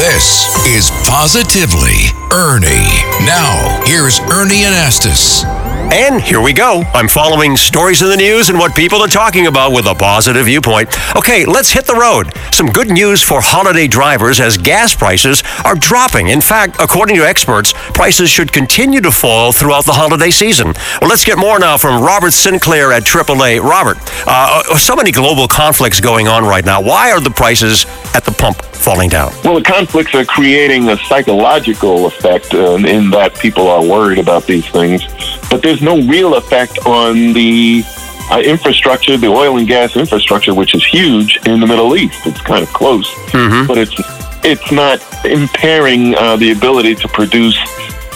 This 0.00 0.48
is 0.64 0.90
Positively 1.06 2.08
Ernie. 2.32 2.88
Now, 3.26 3.82
here's 3.84 4.18
Ernie 4.18 4.64
Anastos. 4.64 5.44
And 5.92 6.22
here 6.22 6.40
we 6.40 6.54
go. 6.54 6.84
I'm 6.94 7.06
following 7.06 7.54
stories 7.54 8.00
in 8.00 8.08
the 8.08 8.16
news 8.16 8.48
and 8.48 8.58
what 8.58 8.74
people 8.74 9.02
are 9.02 9.08
talking 9.08 9.46
about 9.46 9.72
with 9.72 9.84
a 9.84 9.94
positive 9.94 10.46
viewpoint. 10.46 10.88
Okay, 11.16 11.44
let's 11.44 11.70
hit 11.70 11.84
the 11.84 11.94
road. 11.94 12.32
Some 12.50 12.68
good 12.68 12.88
news 12.88 13.22
for 13.22 13.42
holiday 13.42 13.86
drivers 13.86 14.40
as 14.40 14.56
gas 14.56 14.94
prices 14.94 15.42
are 15.66 15.74
dropping. 15.74 16.28
In 16.28 16.40
fact, 16.40 16.76
according 16.80 17.16
to 17.16 17.22
experts, 17.22 17.74
prices 17.92 18.30
should 18.30 18.54
continue 18.54 19.02
to 19.02 19.10
fall 19.10 19.52
throughout 19.52 19.84
the 19.84 19.92
holiday 19.92 20.30
season. 20.30 20.72
Well, 21.02 21.10
let's 21.10 21.26
get 21.26 21.36
more 21.36 21.58
now 21.58 21.76
from 21.76 22.02
Robert 22.02 22.32
Sinclair 22.32 22.90
at 22.94 23.02
AAA. 23.02 23.62
Robert, 23.62 23.98
uh, 24.26 24.62
so 24.78 24.96
many 24.96 25.12
global 25.12 25.46
conflicts 25.46 26.00
going 26.00 26.26
on 26.26 26.44
right 26.44 26.64
now. 26.64 26.80
Why 26.80 27.12
are 27.12 27.20
the 27.20 27.30
prices 27.30 27.84
at 28.14 28.24
the 28.24 28.32
pump 28.32 28.69
falling 28.80 29.08
down? 29.08 29.32
Well, 29.44 29.54
the 29.54 29.62
conflicts 29.62 30.14
are 30.14 30.24
creating 30.24 30.88
a 30.88 30.96
psychological 30.96 32.06
effect 32.06 32.54
uh, 32.54 32.74
in 32.76 33.10
that 33.10 33.38
people 33.38 33.68
are 33.68 33.84
worried 33.84 34.18
about 34.18 34.46
these 34.46 34.68
things, 34.68 35.02
but 35.50 35.62
there's 35.62 35.82
no 35.82 36.00
real 36.02 36.34
effect 36.34 36.78
on 36.86 37.32
the 37.32 37.82
uh, 38.30 38.40
infrastructure, 38.40 39.16
the 39.16 39.26
oil 39.26 39.58
and 39.58 39.66
gas 39.66 39.96
infrastructure, 39.96 40.54
which 40.54 40.74
is 40.74 40.84
huge 40.84 41.38
in 41.46 41.60
the 41.60 41.66
Middle 41.66 41.96
East. 41.96 42.26
It's 42.26 42.40
kind 42.40 42.62
of 42.62 42.72
close, 42.72 43.08
mm-hmm. 43.32 43.66
but 43.66 43.78
it's 43.78 43.94
it's 44.42 44.72
not 44.72 45.00
impairing 45.24 46.14
uh, 46.14 46.36
the 46.36 46.52
ability 46.52 46.94
to 46.94 47.08
produce 47.08 47.58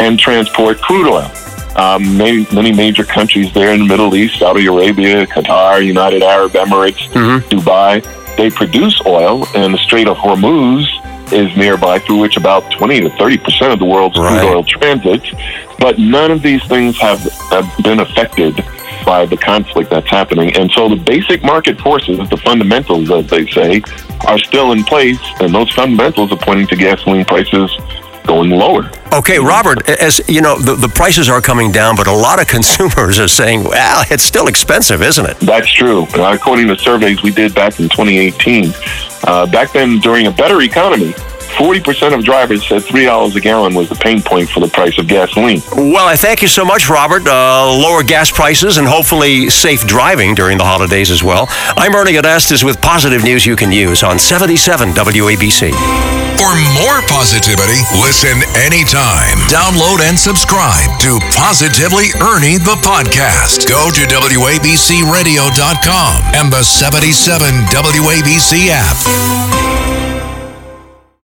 and 0.00 0.18
transport 0.18 0.80
crude 0.80 1.08
oil. 1.08 1.30
Um, 1.76 2.16
many, 2.16 2.46
many 2.54 2.72
major 2.72 3.04
countries 3.04 3.52
there 3.52 3.72
in 3.74 3.80
the 3.80 3.86
Middle 3.86 4.14
East, 4.14 4.38
Saudi 4.38 4.66
Arabia, 4.66 5.26
Qatar, 5.26 5.84
United 5.84 6.22
Arab 6.22 6.52
Emirates, 6.52 7.08
mm-hmm. 7.10 7.46
Dubai, 7.48 8.00
they 8.36 8.50
produce 8.50 9.00
oil, 9.06 9.46
and 9.54 9.74
the 9.74 9.78
Strait 9.78 10.08
of 10.08 10.16
Hormuz 10.16 10.86
is 11.32 11.56
nearby, 11.56 11.98
through 12.00 12.18
which 12.18 12.36
about 12.36 12.70
20 12.72 13.00
to 13.00 13.10
30 13.10 13.38
percent 13.38 13.72
of 13.72 13.78
the 13.78 13.84
world's 13.84 14.18
right. 14.18 14.40
crude 14.40 14.54
oil 14.54 14.64
transits. 14.64 15.30
But 15.78 15.98
none 15.98 16.30
of 16.30 16.42
these 16.42 16.64
things 16.66 16.98
have, 17.00 17.20
have 17.50 17.70
been 17.82 18.00
affected 18.00 18.56
by 19.04 19.26
the 19.26 19.36
conflict 19.36 19.90
that's 19.90 20.08
happening. 20.08 20.56
And 20.56 20.70
so 20.72 20.88
the 20.88 20.96
basic 20.96 21.42
market 21.42 21.80
forces, 21.80 22.18
the 22.30 22.36
fundamentals, 22.38 23.10
as 23.10 23.26
they 23.28 23.46
say, 23.46 23.82
are 24.26 24.38
still 24.38 24.72
in 24.72 24.84
place, 24.84 25.20
and 25.40 25.54
those 25.54 25.70
fundamentals 25.72 26.32
are 26.32 26.38
pointing 26.38 26.66
to 26.68 26.76
gasoline 26.76 27.24
prices 27.24 27.70
going 28.26 28.50
lower. 28.50 28.90
Okay, 29.12 29.38
Robert, 29.38 29.88
as 29.88 30.20
you 30.28 30.40
know, 30.40 30.58
the, 30.58 30.74
the 30.74 30.88
prices 30.88 31.28
are 31.28 31.40
coming 31.40 31.70
down, 31.70 31.96
but 31.96 32.06
a 32.06 32.12
lot 32.12 32.40
of 32.40 32.48
consumers 32.56 33.18
are 33.18 33.28
saying, 33.28 33.64
well, 33.64 34.04
it's 34.10 34.24
still 34.24 34.46
expensive, 34.48 35.02
isn't 35.02 35.26
it? 35.26 35.38
That's 35.40 35.70
true. 35.70 36.06
Uh, 36.14 36.32
according 36.34 36.68
to 36.68 36.76
surveys 36.76 37.22
we 37.22 37.30
did 37.30 37.54
back 37.54 37.78
in 37.80 37.88
2018, 37.88 38.72
uh, 39.24 39.46
back 39.46 39.72
then 39.72 39.98
during 40.00 40.26
a 40.26 40.30
better 40.30 40.60
economy, 40.62 41.14
40% 41.54 42.18
of 42.18 42.24
drivers 42.24 42.66
said 42.66 42.82
$3 42.82 43.36
a 43.36 43.40
gallon 43.40 43.74
was 43.74 43.88
the 43.88 43.94
pain 43.94 44.20
point 44.20 44.48
for 44.48 44.58
the 44.58 44.66
price 44.66 44.98
of 44.98 45.06
gasoline. 45.06 45.62
Well, 45.72 46.06
I 46.08 46.16
thank 46.16 46.42
you 46.42 46.48
so 46.48 46.64
much, 46.64 46.88
Robert. 46.88 47.22
Uh, 47.26 47.72
lower 47.72 48.02
gas 48.02 48.30
prices 48.30 48.76
and 48.76 48.88
hopefully 48.88 49.48
safe 49.50 49.86
driving 49.86 50.34
during 50.34 50.58
the 50.58 50.64
holidays 50.64 51.12
as 51.12 51.22
well. 51.22 51.46
I'm 51.76 51.94
Ernie 51.94 52.14
Anastos 52.14 52.64
with 52.64 52.80
positive 52.80 53.22
news 53.22 53.46
you 53.46 53.54
can 53.54 53.70
use 53.70 54.02
on 54.02 54.18
77 54.18 54.90
WABC. 54.90 56.23
For 56.36 56.52
more 56.74 57.00
positivity, 57.06 57.78
listen 58.02 58.42
anytime. 58.56 59.38
Download 59.48 60.00
and 60.02 60.18
subscribe 60.18 60.98
to 61.00 61.18
Positively 61.34 62.08
Ernie 62.20 62.58
the 62.58 62.76
podcast. 62.82 63.66
Go 63.68 63.90
to 63.90 64.00
WABCRadio.com 64.06 66.22
and 66.34 66.52
the 66.52 66.62
77 66.62 67.64
WABC 67.70 68.68
app. 68.70 68.96